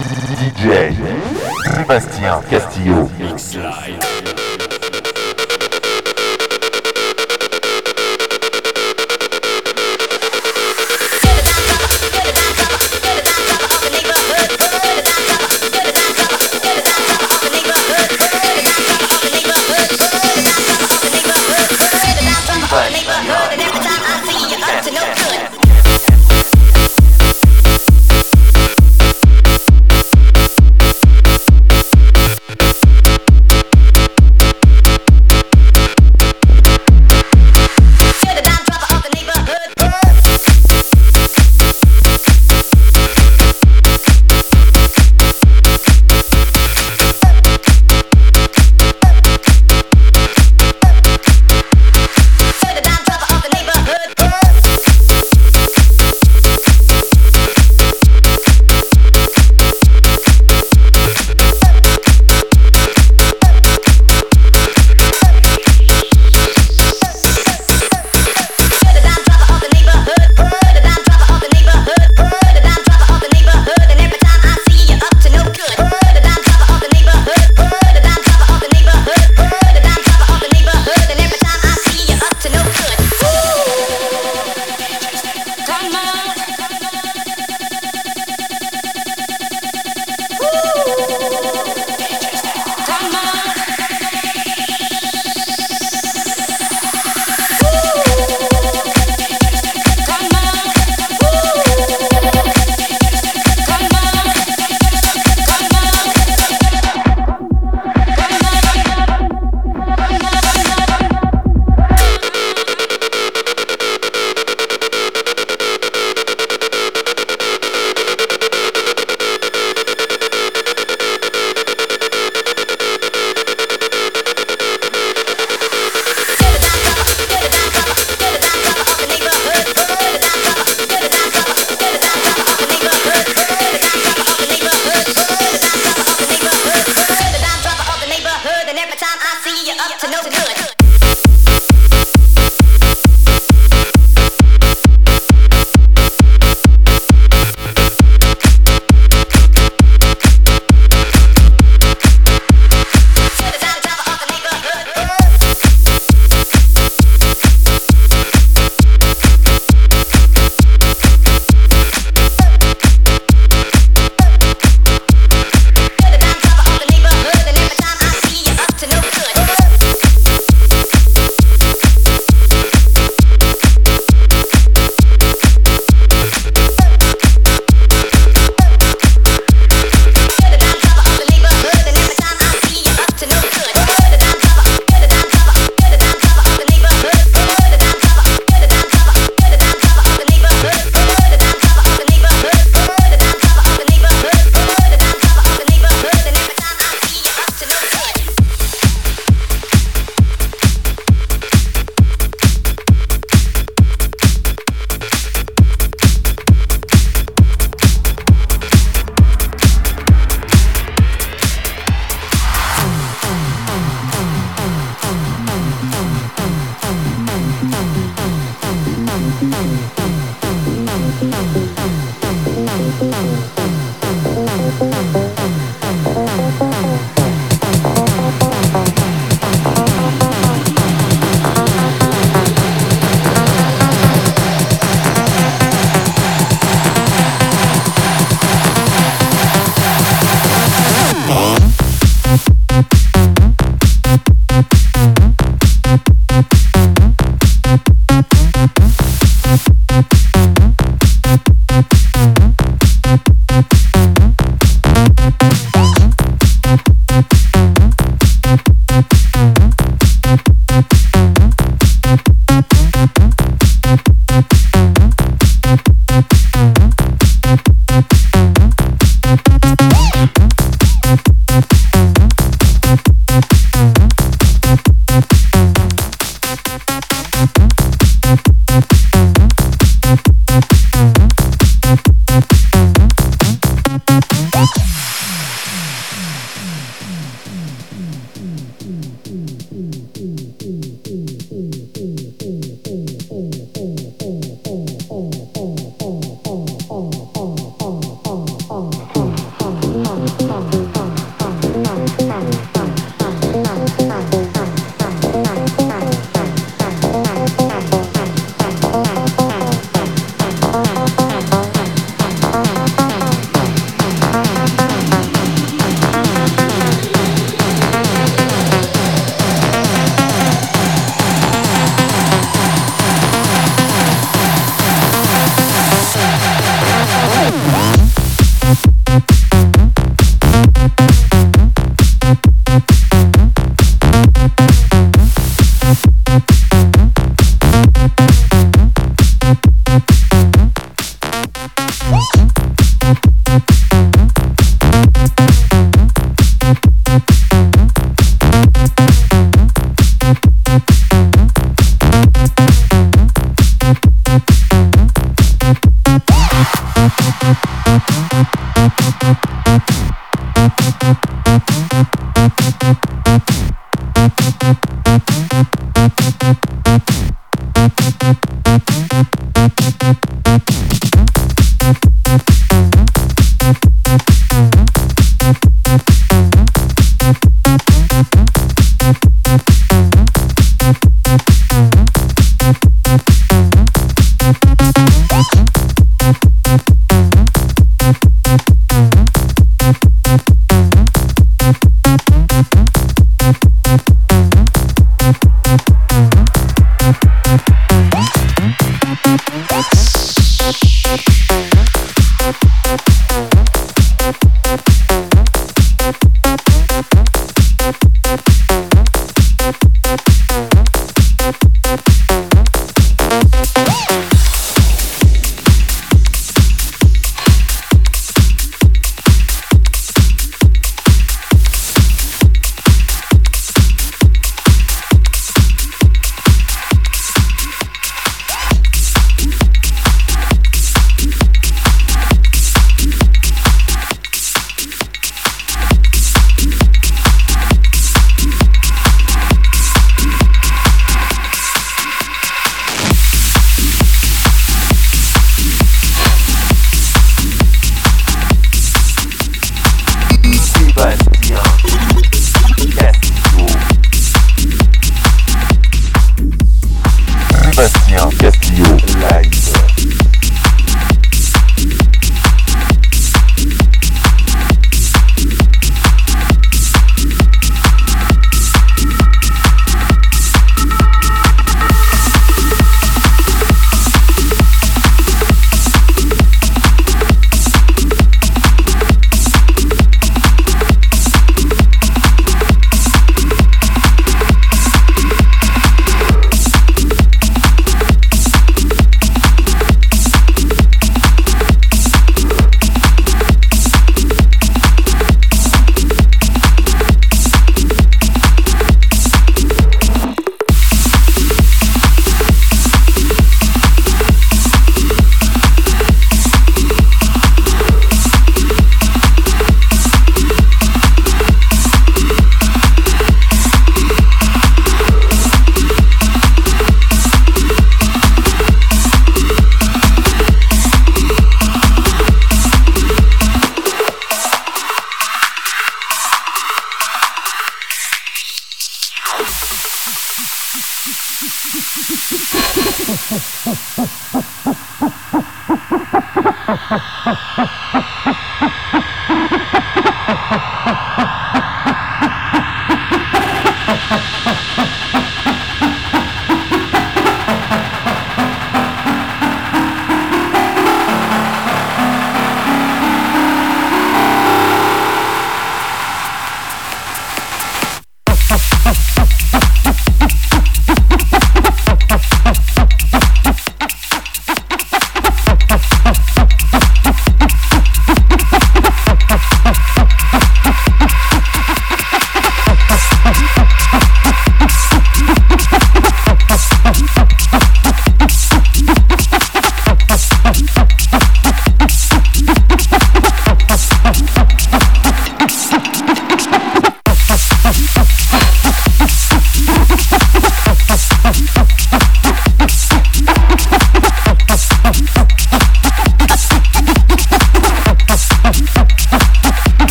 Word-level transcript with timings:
DJ 0.00 0.94
Sébastien 1.74 2.40
Castillo. 2.48 3.10
Mix. 3.18 3.58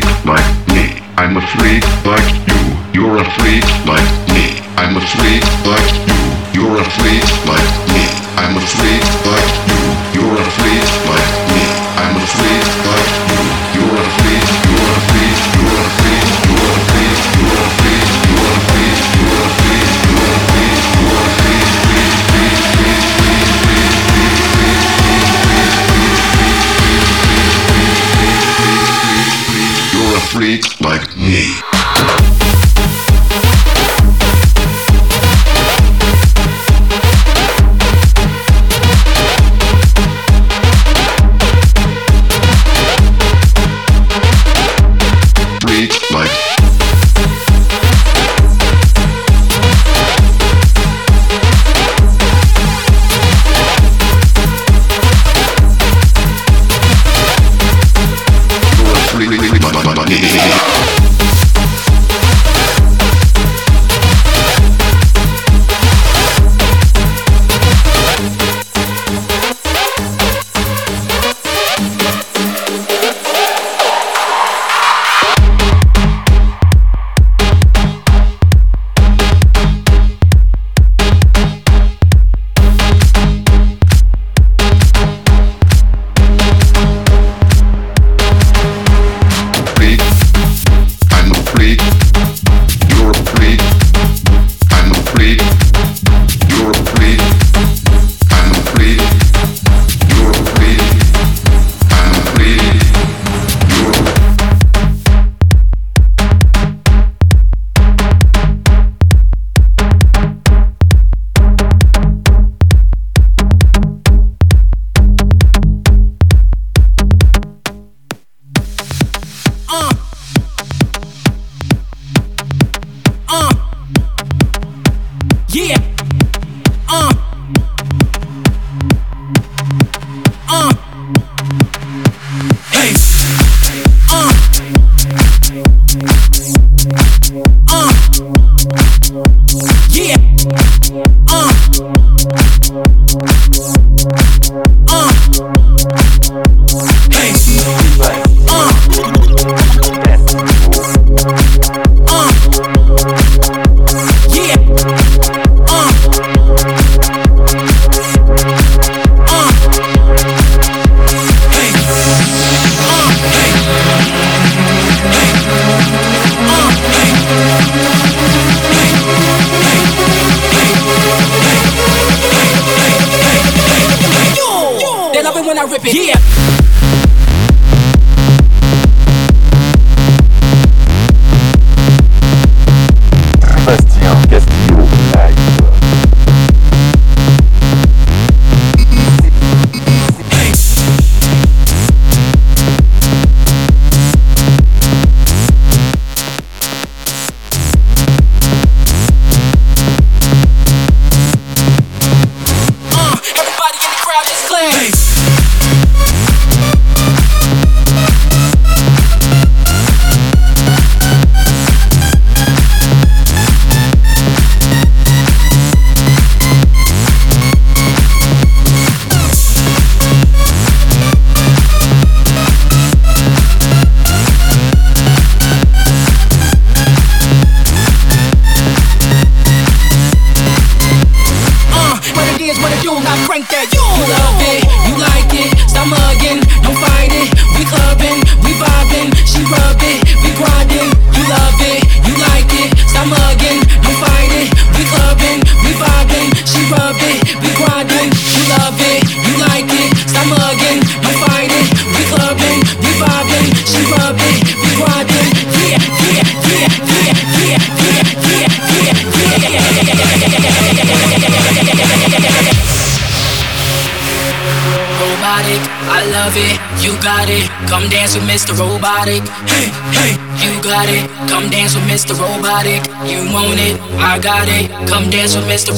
freak 0.00 0.24
like 0.24 0.68
me. 0.74 1.02
I'm 1.16 1.36
a 1.36 1.40
freak 1.40 1.84
like 2.04 2.28
you. 2.48 2.60
You're 2.94 3.18
a 3.18 3.24
freak 3.38 3.64
like 3.86 4.10
me. 4.34 4.58
I'm 4.76 4.96
a 4.96 5.00
freak 5.00 5.44
like 5.66 5.94
you. 6.08 6.20
You're 6.54 6.80
a 6.80 6.84
freak 6.98 7.28
like 7.46 7.70
me. 7.94 8.04
I'm 8.36 8.56
a 8.56 8.60
freak 8.60 9.04
like 9.30 9.52
you. 9.68 9.80
You're 10.14 10.40
a 10.40 10.50
freak 10.58 10.88
like 11.10 11.30
me. 11.54 11.64
I'm 12.02 12.16
a 12.16 12.26
freak 12.26 12.66
like 12.88 13.10
you. 13.30 13.80
You're 13.80 14.00
a 14.00 14.10
freak. 14.10 14.23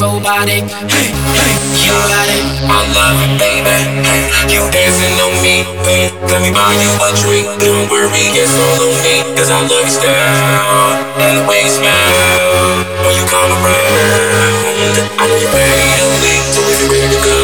Robotic. 0.06 0.70
Hey, 0.86 1.10
hey, 1.34 1.52
you 1.82 1.90
got 2.06 2.30
it. 2.30 2.46
I 2.62 2.78
love 2.94 3.18
it, 3.26 3.34
baby. 3.42 3.74
Hey, 4.06 4.30
you 4.46 4.62
dancing 4.70 5.18
on 5.18 5.34
me. 5.42 5.66
Hey, 5.82 6.14
let 6.30 6.38
me 6.46 6.54
buy 6.54 6.78
you 6.78 6.94
a 7.02 7.10
drink. 7.18 7.50
Don't 7.58 7.90
worry, 7.90 8.30
it's 8.30 8.54
all 8.54 8.86
on 8.86 8.94
me. 9.02 9.26
Cause 9.34 9.50
I 9.50 9.58
love 9.66 9.82
your 9.82 9.90
style 9.90 10.94
and 11.18 11.42
the 11.42 11.44
way 11.50 11.66
you 11.66 11.74
smile 11.74 12.86
when 13.02 13.18
you 13.18 13.26
come 13.26 13.50
around. 13.50 14.94
I 15.18 15.26
know 15.26 15.38
you're 15.42 15.50
ready 15.50 15.90
to 15.98 16.62
ready 16.86 17.10
to 17.10 17.18
go, 17.26 17.38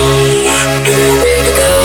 ready 0.86 1.42
to 1.42 1.54
go, 1.58 1.82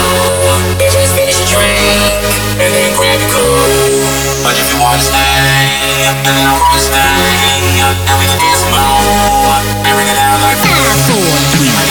you 4.61 4.77
wanna 4.77 5.01
stay, 5.01 5.17
I 5.17 6.53
wanna 6.53 6.79
stay, 6.79 7.81
and 7.81 8.15
we 8.21 8.25
can 8.29 8.37
dance 8.37 8.63
more 8.69 9.87
four, 11.07 11.23
three, 11.55 11.87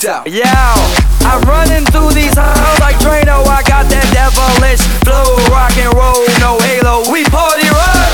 open 0.00 0.10
up. 0.10 0.26
Yo, 0.26 0.42
I'm 1.28 1.42
running 1.42 1.84
through 1.86 2.12
these 2.12 2.32
halls 2.36 2.80
like 2.80 2.96
Drano. 3.00 3.44
I 3.46 3.62
got 3.66 3.88
that 3.90 4.06
devilish 4.12 4.80
flow, 5.04 5.36
rock 5.52 5.76
and 5.76 5.92
roll, 5.92 6.24
no 6.40 6.58
halo. 6.60 7.04
We 7.12 7.24
party 7.28 7.68
rock. 7.68 8.12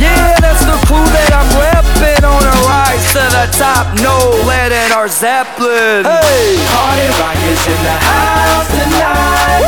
Yeah, 0.00 0.36
that's 0.40 0.64
the 0.64 0.76
crew 0.88 1.04
that 1.04 1.30
I'm 1.32 1.48
repping 1.56 2.22
on 2.24 2.42
a 2.42 2.56
rise 2.68 3.04
to 3.16 3.24
the 3.32 3.46
top. 3.56 3.96
No 4.02 4.16
lead 4.44 4.72
in 4.72 4.92
our 4.92 5.08
Zeppelin. 5.08 6.04
Hey, 6.04 6.58
Party 6.68 7.06
rock 7.20 7.38
is 7.48 7.62
in 7.64 7.80
the 7.80 7.96
house 7.96 8.68
tonight. 8.68 9.64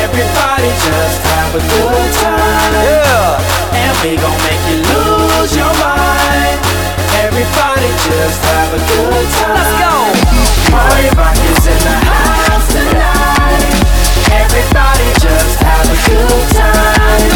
Everybody 0.00 0.70
just 0.80 1.20
have 1.28 1.52
a 1.56 1.62
good 1.62 2.10
time. 2.24 2.72
yeah. 2.72 3.84
And 3.84 3.94
we 4.00 4.16
gon' 4.16 4.40
make 4.48 4.62
you 4.70 4.78
lose 4.80 5.52
your 5.56 5.72
mind. 5.76 6.56
Everybody 7.20 7.88
just 8.06 8.40
have 8.44 8.70
a 8.72 8.80
good 8.80 9.26
time. 9.36 9.56
Let's 9.56 10.22
go. 10.22 10.25
Party 10.76 11.08
rock 11.16 11.38
is 11.50 11.64
in 11.72 11.80
the 11.88 11.96
house 12.10 12.68
tonight. 12.76 13.64
Everybody 14.42 15.08
just 15.24 15.56
have 15.64 15.86
a 15.88 15.98
good 16.04 16.44
time. 16.52 17.32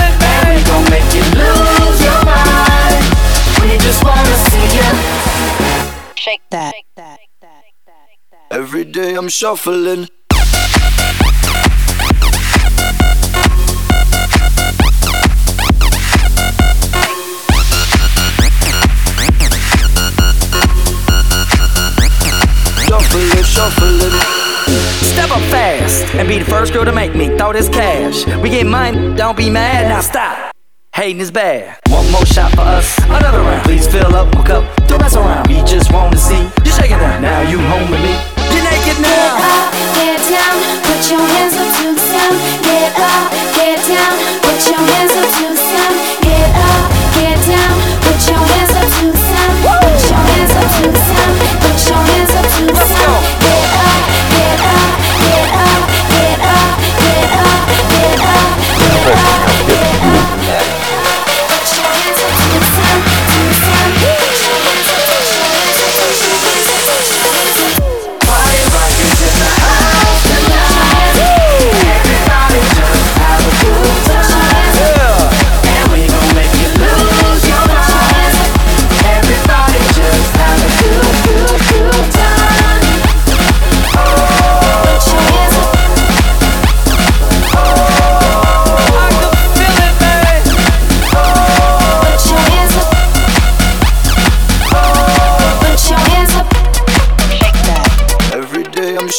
And 0.00 0.48
we 0.48 0.56
gon' 0.70 0.86
make 0.88 1.10
you 1.12 1.24
lose 1.36 1.98
your 2.08 2.20
mind. 2.24 3.02
We 3.60 3.76
just 3.86 4.00
wanna 4.02 4.36
see 4.48 4.66
you. 4.78 4.88
Shake 6.14 6.44
that. 6.50 6.72
Every 8.50 8.84
day 8.84 9.14
I'm 9.16 9.28
shuffling. 9.28 10.08
Shuffling. 23.58 24.14
Step 25.02 25.34
up 25.34 25.42
fast 25.50 26.14
and 26.14 26.28
be 26.28 26.38
the 26.38 26.44
first 26.44 26.72
girl 26.72 26.84
to 26.84 26.92
make 26.92 27.16
me 27.16 27.26
throw 27.36 27.52
this 27.52 27.68
cash. 27.68 28.24
We 28.38 28.50
get 28.50 28.68
mine, 28.68 29.16
don't 29.16 29.36
be 29.36 29.50
mad, 29.50 29.88
now 29.88 30.00
stop. 30.00 30.54
Hating 30.94 31.18
is 31.18 31.32
bad. 31.32 31.74
One 31.90 32.08
more 32.12 32.24
shot 32.24 32.52
for 32.54 32.62
us, 32.62 32.86
another 33.10 33.42
round. 33.42 33.64
Please 33.64 33.88
fill 33.88 34.14
up 34.14 34.32
my 34.32 34.46
cup, 34.46 34.62
don't 34.86 35.02
mess 35.02 35.16
around. 35.16 35.48
We 35.48 35.58
just 35.66 35.92
wanna 35.92 36.16
see 36.16 36.38
you 36.38 36.70
shaking 36.70 37.02
that. 37.02 37.18
Now 37.20 37.42
you 37.50 37.58
home 37.58 37.90
with 37.90 37.98
me. 37.98 38.14
You're 38.54 38.62
naked 38.62 39.02
now. 39.02 39.10
Get 39.10 39.50
up, 39.50 39.74
get 39.98 40.20
down, 40.30 40.54
put 40.86 41.02
your 41.10 41.24
hands 41.26 41.58
up 41.58 41.68
to 41.82 41.86
the 41.98 42.04
sound. 42.14 42.38
Get 42.62 42.94
up, 42.94 43.26
get 43.58 43.82
down, 43.90 44.14
put 44.38 44.58
your 44.70 44.82
hands 44.86 45.18
up 45.18 45.26
to 45.34 45.44
the 45.50 45.58
sound. 45.58 45.94
Get 46.22 46.46
up, 46.62 46.86
get 47.10 47.38
down, 47.42 47.74
put 48.06 48.22
your 48.22 48.38
hands 48.38 48.70
up 48.78 48.86
to 48.86 49.02
the 49.10 49.18
sound. 49.18 49.54
Put 49.66 49.98
your 50.06 50.22
hands 50.30 50.54
up 50.54 50.68
to 50.78 50.84
the 50.94 51.02
sound. 51.10 51.34
Put 51.58 51.78
your 51.90 52.02
hands 52.06 52.32
up 52.38 52.46
to 52.54 52.60
the 52.70 52.74
Let's 52.78 52.94
go. 52.94 53.02
sound. 53.02 53.47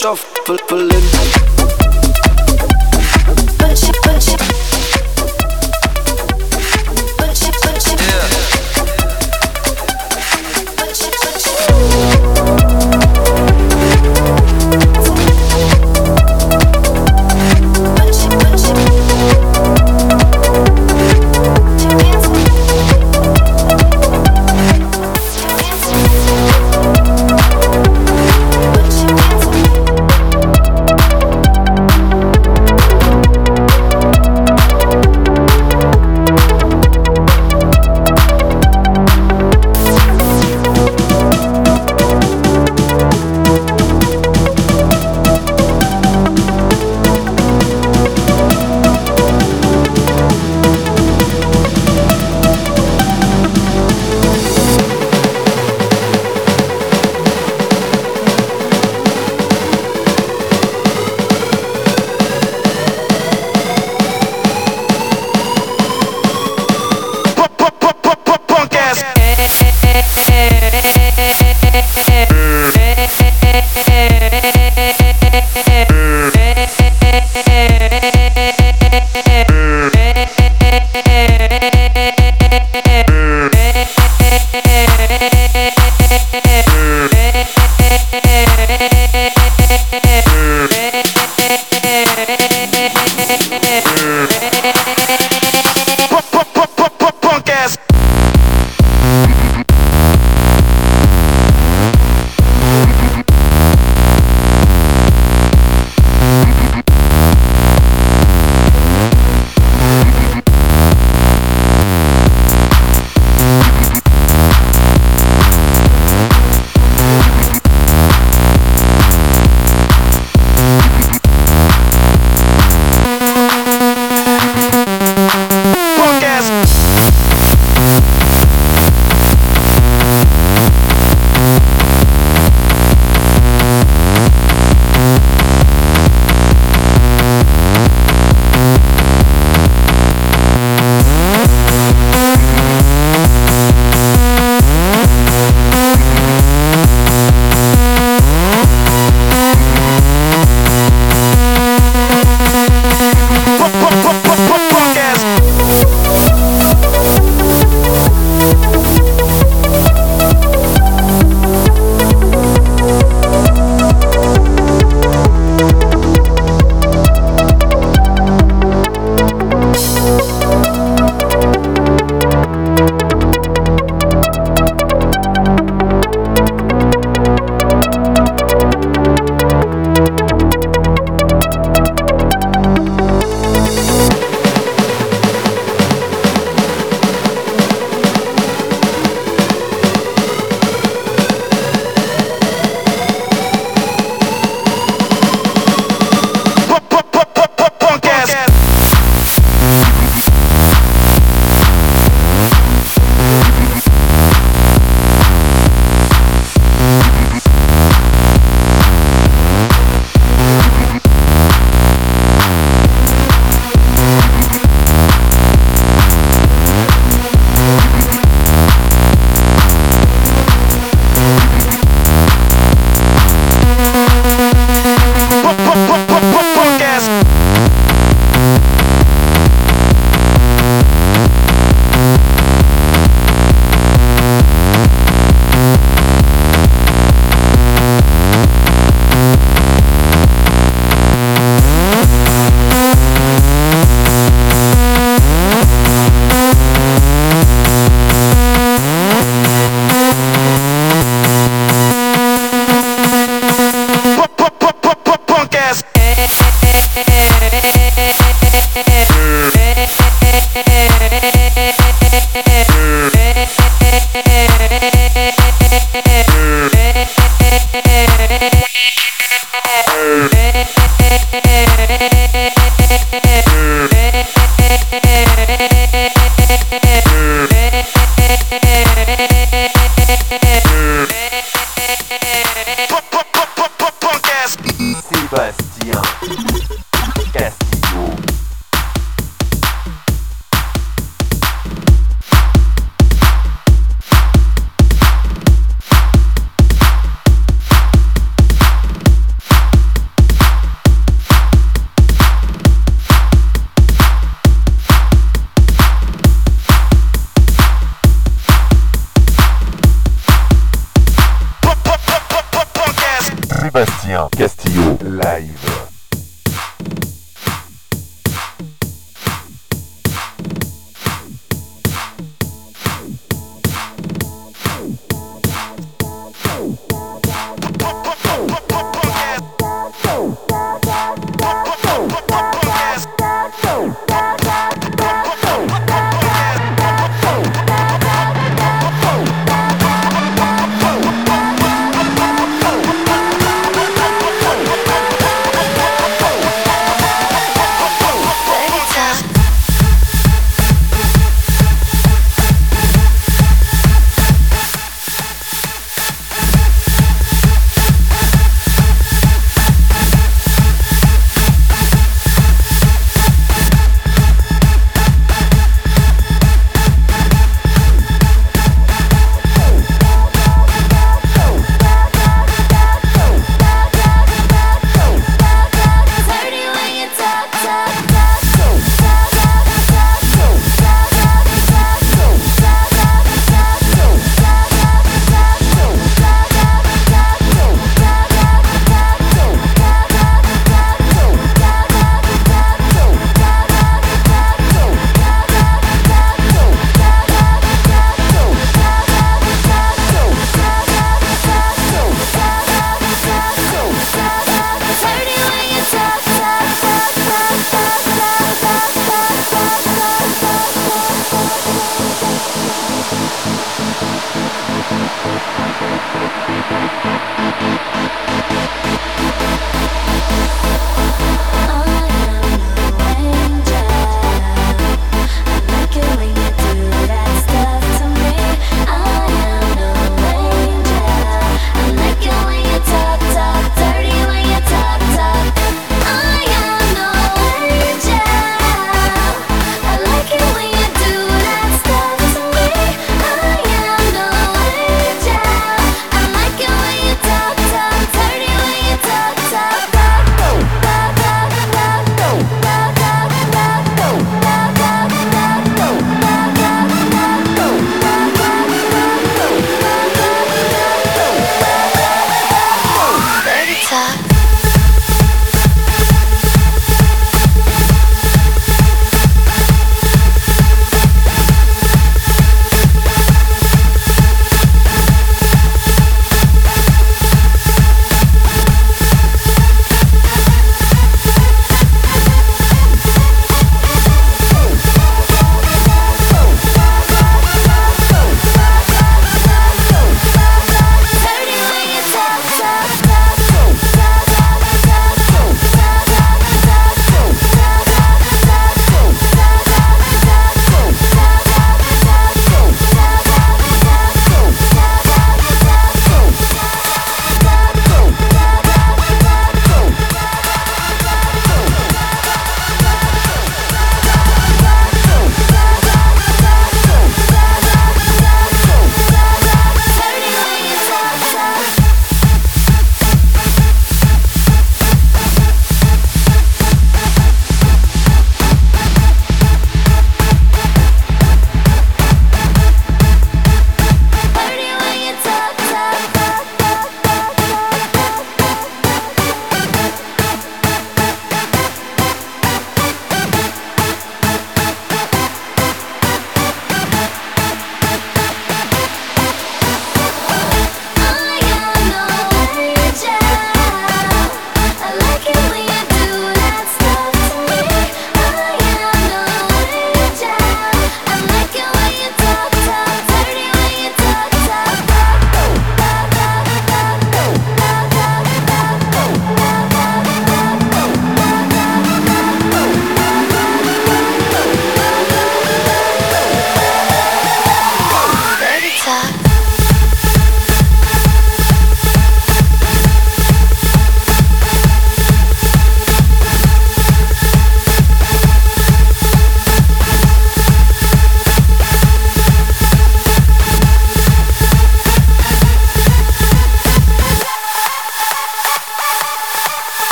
Shuffling. 0.00 1.17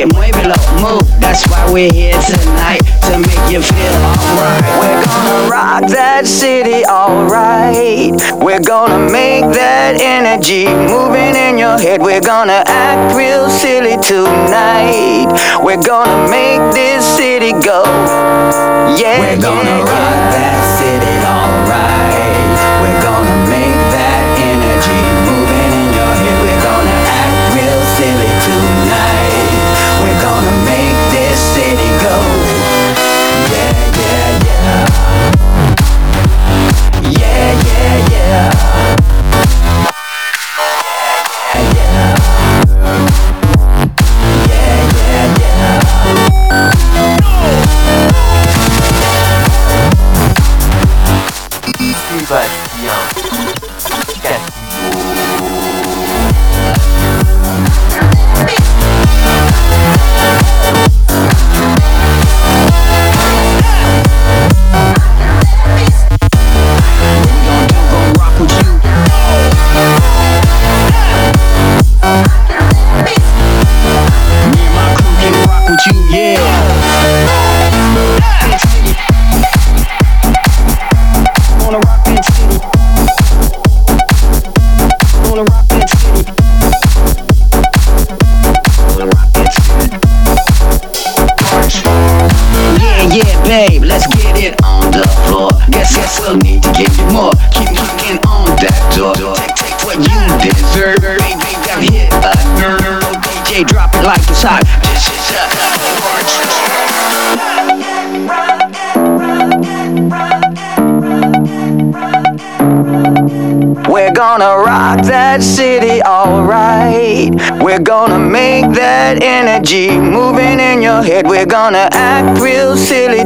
it, 0.00 0.08
muévelo, 0.14 0.56
move. 0.80 1.20
That's 1.20 1.46
why 1.48 1.70
we're 1.72 1.92
here 1.92 2.18
tonight 2.22 2.80
to 3.08 3.18
make 3.18 3.52
you 3.52 3.60
feel 3.60 3.94
alright. 4.08 4.64
We're 4.80 5.04
gonna 5.04 5.50
rock 5.50 5.90
that 5.90 6.26
city, 6.26 6.84
alright. 6.86 8.12
We're 8.32 8.62
gonna 8.62 9.10
make 9.10 9.44
that 9.52 10.00
energy 10.00 10.66
moving 10.66 11.34
in 11.36 11.58
your 11.58 11.78
head. 11.78 12.00
We're 12.02 12.20
gonna 12.20 12.62
act 12.66 13.16
real 13.16 13.50
silly 13.50 13.96
tonight. 13.98 15.28
We're 15.62 15.82
gonna 15.82 16.30
make 16.30 16.60
this 16.72 17.04
city 17.04 17.52
go. 17.52 17.84
Yeah, 18.96 19.20
we're 19.20 19.40
gonna 19.40 19.68
yeah, 19.68 19.84
rock. 19.84 20.19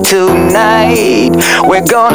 tonight. 0.04 1.30
We're 1.66 1.84
gonna 1.86 2.13